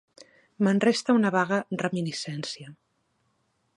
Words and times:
Me'n 0.67 0.79
resta 0.85 1.15
una 1.17 1.31
vaga 1.35 1.59
reminiscència. 1.83 2.73